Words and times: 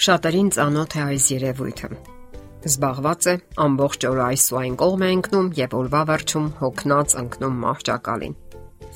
Շատերին 0.00 0.46
ծանոթ 0.56 0.94
է 0.96 1.00
այս 1.12 1.24
երևույթը։ 1.34 1.88
Զբաղված 2.70 3.26
է 3.28 3.34
ամբողջ 3.64 4.06
օրը 4.08 4.22
այս 4.26 4.44
ու 4.54 4.58
այն 4.60 4.78
կողմ 4.80 5.04
է 5.04 5.10
ընկնում 5.16 5.50
եւ 5.58 5.76
օրվա 5.80 6.00
վերջում 6.10 6.46
հոգնած 6.60 7.16
ընկնում 7.20 7.58
մահճակալին։ 7.64 8.38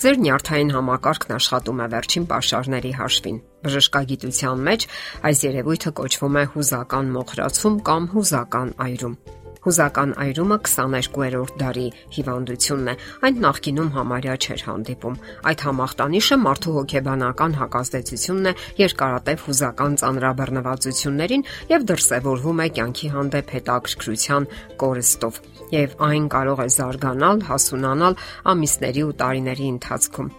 Ձեր 0.00 0.16
նյարդային 0.24 0.72
համակարգն 0.78 1.36
աշխատում 1.36 1.84
է 1.84 1.90
վերջին 1.92 2.28
pašարների 2.32 2.92
հաշվին։ 3.04 3.38
Բժշկագիտության 3.68 4.66
մեջ 4.72 4.88
այս 5.28 5.44
երևույթը 5.44 5.92
կոչվում 6.00 6.40
է 6.40 6.48
հուզական 6.56 7.14
մոխրացում 7.20 7.80
կամ 7.92 8.08
հուզական 8.16 8.76
այրում։ 8.88 9.18
Հուզական 9.64 10.10
այրումը 10.20 10.58
22-րդ 10.68 11.54
դարի 11.60 11.84
հիվանդությունն 12.16 12.90
է։ 12.92 12.94
Այն 13.24 13.38
նախկինում 13.44 13.90
համարյա 13.94 14.34
չէր 14.44 14.64
հանդիպում։ 14.68 15.16
Այդ 15.50 15.64
համախտանիշը 15.64 16.38
մարդու 16.44 16.74
հոգեբանական 16.74 17.56
հակազդեցությունն 17.60 18.50
է 18.50 18.54
երկարատև 18.82 19.46
հուզական 19.48 19.96
ծանրաբեռնվածություններին 20.04 21.46
եւ 21.72 21.86
դրսեւորվում 21.90 22.60
է 22.64 22.68
կյանքի 22.76 23.08
հանդեպ 23.14 23.54
հետաքրքրության 23.56 24.48
կորստով 24.84 25.40
եւ 25.74 25.96
այն 26.12 26.28
կարող 26.36 26.64
է 26.64 26.68
զարգանալ, 26.76 27.44
հասունանալ 27.48 28.20
ամիսների 28.52 29.02
ու 29.08 29.16
տարիների 29.24 29.66
ընթացքում։ 29.74 30.32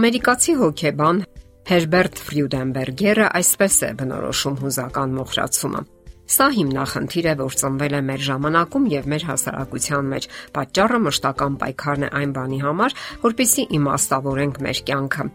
Ամերիկացի 0.00 0.52
հոգեբան 0.64 1.24
Հերբերտ 1.70 2.20
Ֆրյուդենբերգերը 2.26 3.26
այսպես 3.40 3.74
է 3.86 3.90
բնորոշում 4.00 4.60
հուզական 4.64 5.18
մոխրացումը 5.20 5.82
Սա 6.30 6.46
հիմնախնդիր 6.54 7.26
է, 7.26 7.32
որ 7.40 7.54
ծնվել 7.58 7.94
է 7.98 8.00
մեր 8.06 8.20
ժամանակում 8.22 8.84
եւ 8.92 9.06
մեր 9.10 9.24
հասարակության 9.30 10.10
մեջ։ 10.12 10.26
Պատճառը 10.54 11.00
մշտական 11.06 11.56
պայքարն 11.62 12.06
է 12.06 12.10
այն 12.20 12.34
բանի 12.36 12.60
համար, 12.64 12.94
որpիսի 13.24 13.64
իմաստավորենք 13.78 14.60
մեր 14.66 14.82
կյանքը։ 14.90 15.26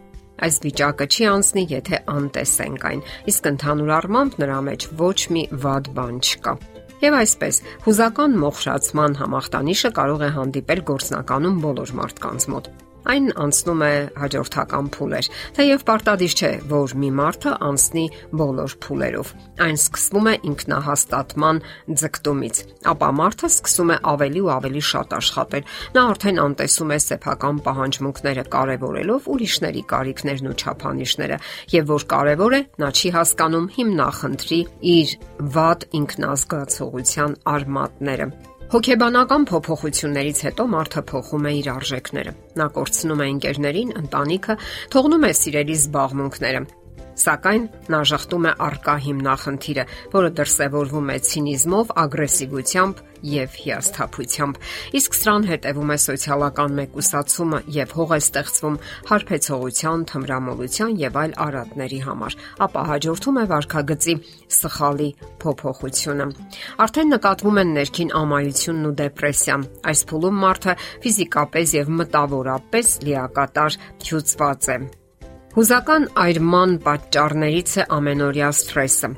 Այս 0.46 0.56
վիճակը 0.64 1.08
չի 1.12 1.28
անցնի, 1.32 1.66
եթե 1.74 2.00
անտեսենք 2.16 2.88
այն, 2.92 3.04
իսկ 3.32 3.50
ընդհանուր 3.52 3.92
առմամբ 3.98 4.40
նրա 4.40 4.58
մեջ 4.70 4.88
ոչ 5.04 5.18
մի 5.36 5.44
վատ 5.66 5.92
բան 6.00 6.18
չկա։ 6.24 6.56
Եվ 7.04 7.20
այսպես, 7.20 7.62
հուզական 7.84 8.40
մոխրացման 8.40 9.20
համախտանիշը 9.20 9.92
կարող 10.00 10.26
է 10.26 10.34
հանդիպել 10.40 10.84
գործնականում 10.96 11.62
բոլոր 11.66 11.96
մարդկանց 12.00 12.50
մոտ 12.56 12.74
այն 13.12 13.26
անցնում 13.44 13.82
է 13.86 13.92
հաջորդական 14.20 14.88
փուլեր։ 14.96 15.28
Թեև 15.56 15.84
պարտադիր 15.88 16.34
չէ, 16.36 16.50
որ 16.70 16.94
մի 17.02 17.10
մարդը 17.20 17.52
անցնի 17.66 18.04
բոլոր 18.40 18.74
փուլերով։ 18.86 19.32
Այն 19.66 19.78
սկսվում 19.80 20.26
է 20.26 20.34
ինքնահաստատման 20.50 21.60
ձգտումից, 22.02 22.60
ապա 22.92 23.10
մարդը 23.20 23.50
սկսում 23.52 23.92
է 23.94 23.98
ավելի 24.16 24.42
ու 24.46 24.50
ավելի 24.56 24.82
շատ 24.90 25.14
աշխատել։ 25.20 25.70
Նա 25.96 26.04
արդեն 26.16 26.42
անտեսում 26.46 26.92
է 26.96 26.98
սեփական 27.06 27.62
պահանջմունքները 27.66 28.44
կարևորելով 28.56 29.30
ուրիշների 29.36 29.82
կարիքներն 29.92 30.50
ու 30.50 30.56
չափանիշները, 30.56 31.40
եւ 31.76 31.94
որ 31.94 32.06
կարևոր 32.16 32.58
է, 32.58 32.60
նա 32.82 32.90
չի 32.96 33.14
հասկանում 33.16 33.70
հիմնախնդրի 33.76 34.60
իր 34.96 35.16
վատ 35.56 35.88
ինքնազգացողության 36.00 37.40
արմատները։ 37.56 38.30
Հոգեբանական 38.66 39.44
փոփոխություններից 39.46 40.38
հետո 40.42 40.64
մարդը 40.72 41.02
փոխում 41.06 41.44
է 41.46 41.50
իր 41.60 41.68
արժեքները։ 41.70 42.32
Նա 42.58 42.66
կորցնում 42.74 43.20
է 43.22 43.28
ընկերներին, 43.34 43.92
ընտանիքը, 44.00 44.56
թողնում 44.90 45.26
է 45.28 45.30
սիրելի 45.40 45.76
զբաղմունքները, 45.76 46.62
Սակայն 47.16 47.62
նա 47.92 48.00
շախտում 48.10 48.46
է 48.46 48.52
արկա 48.66 48.94
հիմնախնդիրը, 49.06 49.84
որը 50.12 50.30
դրսևորվում 50.36 51.12
է 51.14 51.18
ցինիզմով, 51.26 51.92
ագրեսիվությամբ 52.02 52.98
եւ 53.26 53.54
հիասթափությամբ։ 53.60 54.58
Իսկ 55.00 55.16
սրան 55.16 55.46
հետևում 55.50 55.92
է 55.94 55.96
սոցիալական 56.04 56.74
մեկուսացումը 56.76 57.60
եւ 57.76 57.94
հող 57.96 58.12
է 58.16 58.18
ստեղծվում 58.26 58.76
հարբեցողության, 59.10 60.04
թմրամոլության 60.12 60.92
եւ 61.00 61.18
այլ 61.22 61.32
արատների 61.46 62.00
համար։ 62.06 62.36
Ապա 62.66 62.84
հաջորդում 62.90 63.40
է 63.40 63.46
վարքագծի 63.52 64.16
սխալի 64.56 65.08
փոփոխությունը։ 65.46 66.28
Արդեն 66.86 67.10
նկատվում 67.16 67.62
են 67.64 67.74
ներքին 67.80 68.14
ամայությունն 68.20 68.90
ու 68.90 68.94
դեպրեսիան։ 69.00 69.66
Այս 69.86 70.04
փուլում 70.12 70.38
մարդը 70.44 70.76
ֆիզիկապես 71.06 71.74
եւ 71.80 71.90
մտավորապես 72.02 72.94
լիակատար 73.08 73.80
հյուծված 74.06 74.72
է 74.76 74.80
Հուզական 75.56 76.02
այրման 76.20 76.72
պատճառներից 76.84 77.70
է 77.80 77.84
ամենօրյա 77.96 78.48
սթրեսը, 78.52 79.08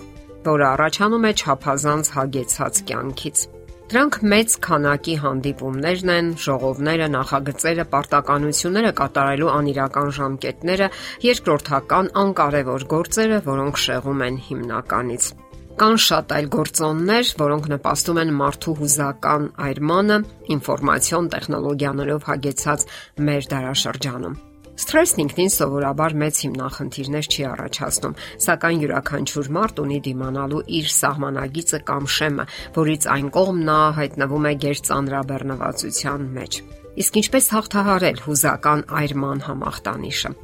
որը 0.44 0.66
առաջանում 0.69 1.25
է 1.26 1.32
ճափազանց 1.41 2.10
հագեցած 2.15 2.78
կյանքից։ 2.91 3.41
Դրանք 3.91 4.19
մեծ 4.32 4.54
քանակի 4.69 5.16
հանդիպումներն 5.25 6.12
են, 6.15 6.31
ժողովները, 6.44 7.09
նախագծերը, 7.16 7.88
պարտականությունները 7.91 8.94
կատարելու 9.03 9.50
անիրական 9.56 10.15
ժամկետները, 10.21 10.91
երկրորդական 11.26 12.10
անկարևոր 12.22 12.88
գործերը, 12.94 13.41
որոնք 13.50 13.84
շեղում 13.88 14.26
են 14.28 14.43
հիմնականից։ 14.47 15.31
Կան 15.78 16.03
շատ 16.06 16.34
այլ 16.38 16.50
գործոններ, 16.55 17.32
որոնք 17.43 17.72
նպաստում 17.75 18.22
են 18.22 18.37
մարդու 18.38 18.76
հուզական 18.78 19.49
այրմանը 19.66 20.20
ինֆորմացիոն 20.55 21.32
տեխնոլոգիաներով 21.34 22.28
հագեցած 22.31 22.87
մեր 23.26 23.50
դարաշրջանում։ 23.55 24.44
Սթրեսն 24.78 25.22
ինքնին 25.25 25.49
սովորաբար 25.50 26.15
մեծ 26.22 26.41
հիմնախնդիրներ 26.44 27.28
չի 27.28 27.44
առաջացնում, 27.49 28.16
սակայն 28.44 28.83
յուրաքանչյուր 28.84 29.49
մարդ 29.59 29.83
ունի 29.84 29.99
դիմանալու 30.06 30.62
իր 30.78 30.91
սահմանագիծը 30.94 31.81
կամ 31.91 32.11
շեմը, 32.15 32.49
որից 32.78 33.09
այն 33.19 33.31
կողմ 33.38 33.62
նա 33.69 33.78
հայտնվում 33.99 34.49
է 34.49 34.53
գերծանրաբեռնվածության 34.65 36.28
մեջ։ 36.38 36.61
Իսկ 36.99 37.22
ինչպես 37.22 37.50
հաղթահարել 37.59 38.22
հուզական 38.28 38.87
այրման 39.03 39.43
համախտանիշը։ 39.49 40.38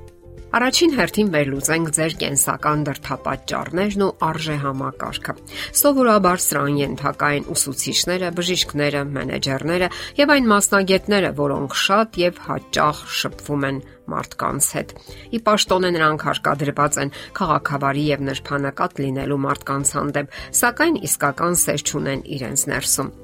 Առաջին 0.55 0.93
հերթին 0.95 1.31
վերլուծենք 1.35 1.89
ձեր 1.97 2.13
կենսական 2.21 2.83
դրթապաճառներն 2.87 4.03
ու 4.05 4.11
արժե 4.23 4.55
համակարգը։ 4.63 5.33
Սովորաբար 5.81 6.43
սրան 6.45 6.77
ենթակային 6.79 7.49
ուսուցիչները, 7.55 8.29
բժիշկները, 8.39 9.01
մենեջերները 9.17 9.89
եւ 10.21 10.35
այն 10.35 10.47
մասնագետները, 10.53 11.33
որոնք 11.43 11.75
շատ 11.83 12.21
եւ 12.23 12.39
հաճախ 12.47 13.03
շփվում 13.19 13.67
են 13.71 13.83
մարդկանց 14.15 14.71
հետ։ 14.79 14.95
Ի 15.35 15.43
պաշտոնե 15.43 15.91
նրանք 15.99 16.29
հարկադրված 16.31 17.03
են 17.03 17.15
քաղաքավարի 17.35 18.07
եւ 18.15 18.25
նրբանակատ 18.31 18.99
լինելու 19.03 19.43
մարդկանց 19.51 19.95
հանդեպ, 19.99 20.41
սակայն 20.63 21.03
իսկական 21.11 21.63
սեր 21.65 21.89
չունեն 21.91 22.27
իրենց 22.39 22.69
ներսում։ 22.71 23.15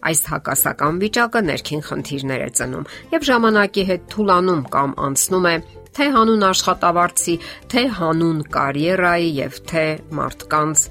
Այս 0.00 0.20
հակասական 0.32 0.98
վիճակը 1.02 1.40
ներքին 1.44 1.82
խնդիրներ 1.84 2.42
է 2.46 2.48
ծնում 2.56 2.86
եւ 3.12 3.26
ժամանակի 3.28 3.82
հետ 3.90 4.06
թուլանում 4.14 4.62
կամ 4.72 4.94
անցնում 5.06 5.48
է 5.50 5.54
թե 5.96 6.06
հանուն 6.16 6.44
աշխատավարձի, 6.50 7.36
թե 7.70 7.82
հանուն 8.00 8.42
կարիերայի 8.56 9.30
եւ 9.40 9.58
թե 9.70 9.86
մարդկանց 10.20 10.84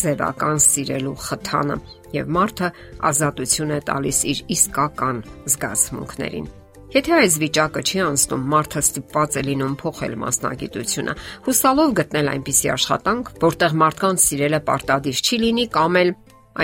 ձևական 0.00 0.60
սիրելու 0.64 1.14
խթանը 1.28 1.78
եւ 2.14 2.34
մարդը 2.36 2.68
ազատություն 3.10 3.72
է 3.74 3.80
տալիս 3.88 4.18
իր 4.32 4.42
իսկական 4.56 5.24
զգացմունքներին։ 5.54 6.52
Եթե 6.94 7.14
այս 7.14 7.36
վիճակը 7.42 7.80
չի 7.82 8.00
անցնում, 8.04 8.42
մարդը 8.52 8.80
ստիպված 8.84 9.36
է 9.40 9.42
լինում 9.48 9.72
փոխել 9.80 10.12
մասնագիտությունը, 10.20 11.14
հուսալով 11.46 11.94
գտնել 11.98 12.28
այնպիսի 12.34 12.70
աշխատանք, 12.74 13.30
որտեղ 13.44 13.74
մարդկանց 13.82 14.26
սիրելը 14.28 14.60
պարտադիր 14.68 15.22
չի 15.24 15.38
լինի 15.42 15.66
կամ 15.74 15.98
էլ 16.04 16.12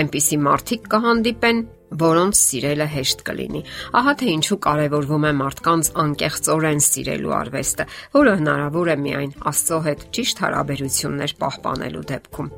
այնպիսի 0.01 0.37
մարդիկ 0.47 0.87
կհանդիպեն, 0.93 1.59
որոնց 2.01 2.39
սիրելը 2.41 2.87
հեշտ 2.91 3.23
կլինի։ 3.27 3.61
Ահա 3.99 4.13
թե 4.21 4.29
ինչու 4.35 4.57
կարևորվում 4.65 5.27
է 5.27 5.33
մարդկանց 5.41 5.89
անկեղծորեն 6.05 6.81
սիրելու 6.87 7.35
արվեստը, 7.41 7.87
որը 8.15 8.37
հնարավոր 8.41 8.91
է 8.91 8.97
միայն 9.01 9.35
Աստծո 9.51 9.81
հետ 9.89 10.07
ճիշտ 10.15 10.41
հարաբերություններ 10.45 11.35
պահպանելու 11.41 12.07
դեպքում։ 12.11 12.49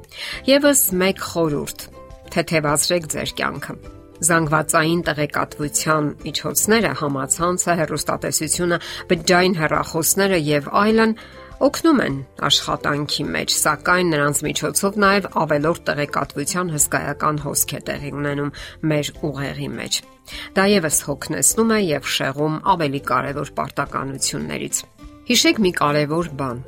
Եվս 0.54 0.86
մեկ 1.04 1.28
խորհուրդ. 1.34 1.90
թեթևացրեք 2.34 3.04
ձեր 3.14 3.32
կյանքը 3.38 3.74
զանգվածային 4.24 5.02
տեղեկատվության 5.08 6.10
միջոցները, 6.24 6.92
համացանցը, 7.02 7.76
հեռուստատեսությունը, 7.82 8.78
բջջային 9.10 9.56
հեռախոսները 9.60 10.40
եւ 10.48 10.70
այլն 10.84 11.16
օգնում 11.62 12.00
են 12.04 12.16
աշխատանքի 12.48 13.26
մեջ, 13.34 13.54
սակայն 13.64 14.10
նրանց 14.14 14.42
միջոցով 14.48 14.98
նաև 15.04 15.28
ավելորդ 15.44 15.84
տեղեկատվության 15.90 16.72
հսկայական 16.74 17.40
հոսք 17.44 17.74
է 17.78 17.82
տեղի 17.90 18.12
ունենում 18.18 18.52
մեր 18.92 19.12
ուղեղի 19.30 19.70
մեջ։ 19.78 20.00
Դա 20.58 20.66
եւս 20.74 20.98
հոգնեցնում 21.08 21.74
է 21.78 21.80
եւ 21.84 22.12
շեղում 22.18 22.56
ավելի 22.74 23.02
կարևոր 23.14 23.50
պարտականություններից։ 23.60 24.84
Հիշեք 25.30 25.58
մի 25.64 25.72
կարևոր 25.84 26.30
բան. 26.42 26.64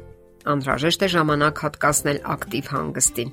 անհրաժեշտ 0.46 1.02
է 1.06 1.08
ժամանակ 1.16 1.62
հատկացնել 1.66 2.20
ակտիվ 2.36 2.66
հանգստին։ 2.76 3.30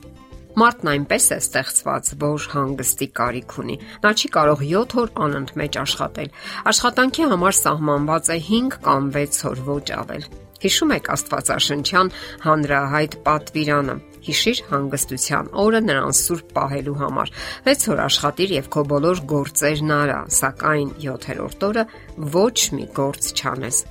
Մարդն 0.53 0.89
այնպես 0.93 1.27
է 1.33 1.37
ստեղծված, 1.41 2.09
որ 2.21 2.47
հանգստի 2.53 3.07
կարիք 3.17 3.53
ունի։ 3.63 3.77
Նա 4.03 4.11
չի 4.13 4.29
կարող 4.37 4.65
7 4.69 4.97
օր 5.03 5.13
անընդմեջ 5.27 5.79
աշխատել։ 5.83 6.29
Աշխատանքի 6.73 7.29
համար 7.33 7.57
սահմանված 7.59 8.31
է 8.35 8.37
5 8.49 8.77
կամ 8.85 9.09
6 9.17 9.41
օր 9.49 9.63
ոչ 9.71 9.87
ավել։ 9.97 10.27
Հիշում 10.63 10.93
եք 10.95 11.09
Աստվածաշնչյան 11.17 12.13
հանրահայտ 12.45 13.17
պատվիրանը. 13.27 13.97
Հիշիր 14.23 14.61
հանգստության 14.69 15.51
օրը 15.63 15.81
նրան 15.89 16.17
սուրբ 16.21 16.53
պահելու 16.55 16.99
համար։ 17.01 17.35
6 17.73 17.91
օր 17.97 18.03
աշխատիր 18.07 18.55
եւ 18.61 18.71
քո 18.77 18.85
բոլոր 18.93 19.25
գործերն 19.33 19.93
արա, 19.97 20.21
սակայն 20.39 20.95
7-րդ 21.03 21.69
օրը 21.73 21.87
ոչ 22.37 22.59
մի 22.77 22.89
գործ 23.01 23.33
չանես։ 23.41 23.85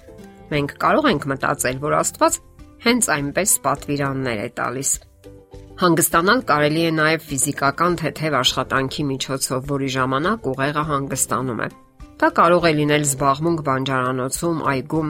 Մենք 0.54 0.76
կարող 0.86 1.12
ենք 1.12 1.32
մտածել, 1.34 1.84
որ 1.84 2.02
Աստված 2.06 2.42
հենց 2.88 3.16
այնպես 3.20 3.62
պատվիրաններ 3.68 4.46
է 4.48 4.52
տալիս։ 4.62 5.00
Հանգստանալ 5.82 6.42
կարելի 6.46 6.82
է 6.86 6.90
նաև 6.94 7.24
ֆիզիկական 7.26 7.96
թեթև 7.98 8.36
աշխատանքի 8.38 9.06
միջոցով, 9.12 9.64
որի 9.72 9.88
ժամանակ 9.96 10.44
ուղեղը 10.52 10.84
հանգստանում 10.92 11.62
է։ 11.66 11.68
Դա 12.22 12.30
կարող 12.38 12.68
է 12.70 12.72
լինել 12.78 13.06
զբաղմունք 13.08 13.64
բանջարանոցում, 13.70 14.60
այգում, 14.74 15.10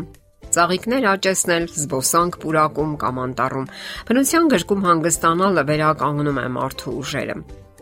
ծաղիկներ 0.56 1.09
աճեցնել, 1.12 1.68
զբոսանք 1.75 2.39
պուրակում 2.45 2.95
կամ 3.03 3.21
անտառում։ 3.25 3.69
Բնության 4.07 4.50
գրկում 4.56 4.88
հանգստանալը 4.88 5.68
վերականգնում 5.71 6.39
է 6.39 6.47
մարդու 6.56 6.95
ուժերը։ 7.03 7.38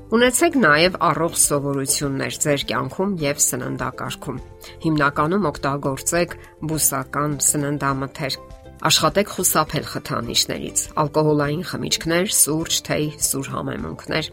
Ունեցեք 0.10 0.56
նաև 0.66 1.02
առողջ 1.14 1.42
սովորություններ 1.46 2.38
ձեր 2.42 2.64
կյանքում 2.74 3.12
եւ 3.30 3.44
սննդակարգում։ 3.46 4.46
Հիմնականում 4.90 5.52
օգտագործեք 5.54 6.40
բուսական 6.74 7.38
սննդամթերք։ 7.54 8.49
Աշխատեք 8.80 9.32
խուսափել 9.36 9.86
խթանիչներից՝ 9.92 10.82
ալկոհոլային 11.04 11.64
խմիչքներ, 11.68 12.30
սուրճ, 12.32 12.78
թեյ, 12.88 13.08
սուր 13.28 13.50
համեմունքներ։ 13.56 14.30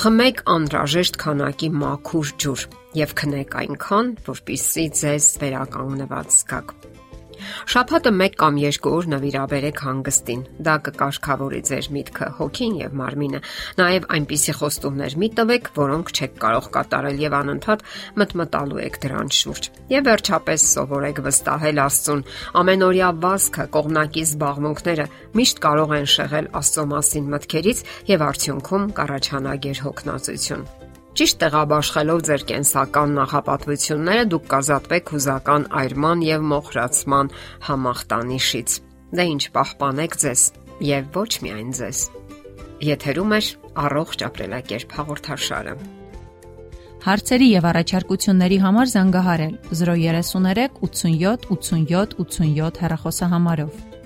Խմեք 0.00 0.42
անհրաժեշտ 0.54 1.18
քանակի 1.22 1.68
մաքուր 1.78 2.32
ջուր 2.42 2.64
եւ 2.98 3.14
քնեք 3.20 3.54
այնքան, 3.62 4.10
որpիսի 4.30 4.86
ձեզ 5.02 5.30
վերականգնված 5.44 6.36
զգաք։ 6.40 6.74
Շաբաթը 7.70 8.12
1 8.16 8.36
կամ 8.40 8.58
2 8.64 8.90
օր 8.90 9.08
նվիրաբերեք 9.12 9.82
հանգստին։ 9.86 10.42
Դա 10.66 10.74
կկարգավորի 10.86 11.60
ձեր 11.70 11.88
միտքը, 11.96 12.28
հոգին 12.40 12.74
եւ 12.80 12.96
մարմինը։ 13.00 13.40
Նաեւ 13.80 14.08
այնպիսի 14.16 14.54
խոստումներ 14.60 15.16
մի 15.20 15.28
տվեք, 15.40 15.70
որոնք 15.80 16.12
չեք 16.16 16.36
կարող 16.44 16.68
կատարել 16.76 17.22
եւ 17.24 17.36
անընդհատ 17.40 17.86
մտմտալու 18.20 18.82
եք 18.86 19.00
դրանց 19.04 19.40
շուրջ։ 19.40 19.70
Եվ 19.94 20.04
վերջապես 20.10 20.66
սովորեք 20.74 21.22
վստահել 21.30 21.82
Աստծուն։ 21.86 22.26
Ամենօրյա 22.60 23.08
վազքը, 23.24 23.66
կողմնակի 23.78 24.26
զբաղմունքները 24.30 25.08
միշտ 25.40 25.64
կարող 25.66 25.96
են 26.00 26.12
շեղել 26.16 26.52
Աստծո 26.60 26.86
մասին 26.94 27.32
մտքերից 27.36 27.82
եւ 28.10 28.28
արդյունքում 28.30 28.92
կառաջանա 29.00 29.56
գերհոգնածություն։ 29.66 30.79
Ճիշտ 31.20 31.36
տեղաբաշխելով 31.36 32.20
ձեր 32.24 32.42
կենսական 32.48 33.10
նախապատվությունները 33.18 34.22
դուք 34.32 34.44
կազատվեք 34.52 35.10
հուզական 35.12 35.66
այրման 35.80 36.22
եւ 36.24 36.46
մոխրացման 36.52 37.28
համախտանիշից։ 37.66 38.76
Դե 39.20 39.26
ինչ 39.32 39.42
պահպանեք 39.56 40.16
ձեզ 40.22 40.44
եւ 40.88 41.10
ոչ 41.20 41.28
միայն 41.44 41.74
ձեզ։ 41.76 42.00
Եթերում 42.88 43.36
է 43.36 43.40
առողջ 43.84 44.24
ապրելակերպ 44.30 44.96
հաղորդաշարը։ 44.96 45.76
Հարցերի 47.04 47.48
եւ 47.52 47.70
առաջարկությունների 47.74 48.58
համար 48.64 48.92
զանգահարել 48.96 49.54
033 49.76 50.80
87 50.88 51.48
87 51.52 52.16
87 52.24 52.80
հեռախոսահամարով։ 52.86 53.99